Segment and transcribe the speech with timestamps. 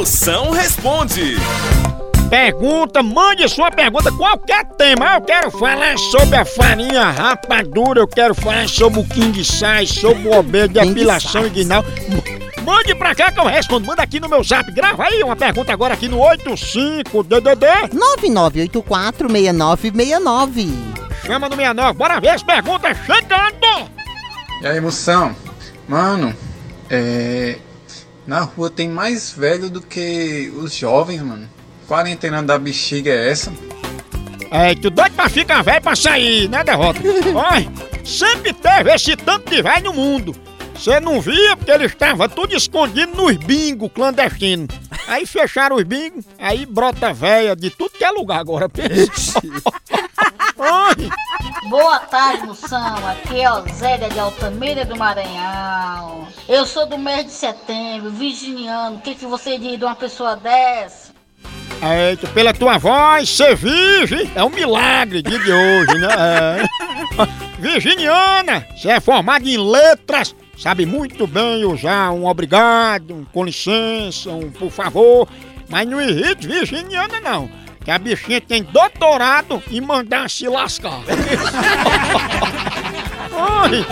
[0.00, 1.36] Moção responde.
[2.30, 5.16] Pergunta, mande sua pergunta, qualquer tema.
[5.16, 10.26] Eu quero falar sobre a farinha rapadura, eu quero falar sobre o king size, sobre
[10.26, 11.50] o obê, depilação size.
[11.52, 11.84] inguinal.
[12.08, 13.86] M- Mande pra cá que eu respondo.
[13.86, 14.72] Manda aqui no meu zap.
[14.72, 17.90] Grava aí uma pergunta agora aqui no 85DDD.
[18.72, 20.70] 99846969.
[21.26, 21.98] Chama no 69.
[21.98, 23.90] Bora ver as perguntas chegando.
[24.62, 25.36] E aí, moção?
[25.86, 26.34] Mano,
[26.88, 27.58] é.
[28.30, 31.48] Na rua tem mais velho do que os jovens, mano.
[31.88, 33.52] Quarentena da bexiga é essa?
[34.52, 37.00] É, tu doido pra ficar velho pra sair, né, derrota?
[37.34, 37.68] Olha,
[38.04, 40.36] sempre teve esse tanto de velho no mundo.
[40.74, 44.68] Você não via porque eles estavam tudo escondido nos bingos clandestinos.
[45.08, 48.68] Aí fecharam os bingos, aí brota véia de tudo que é lugar agora.
[48.68, 49.40] pensa.
[51.68, 53.08] Boa tarde, Moção.
[53.08, 56.09] Aqui é Osélia de Altamira do Maranhão.
[56.50, 58.96] Eu sou do mês de setembro, virginiano.
[58.96, 61.12] O que, que você diz de uma pessoa dessa?
[61.80, 66.08] Eita, pela tua voz, ser virgem é um milagre de hoje, né?
[66.18, 66.66] É.
[67.62, 74.30] Virginiana, você é formada em letras, sabe muito bem usar um obrigado, um com licença,
[74.30, 75.28] um por favor,
[75.68, 77.48] mas não irrite virginiana não,
[77.84, 81.00] que a bichinha tem doutorado em mandar se lascar.
[83.38, 83.86] Ai.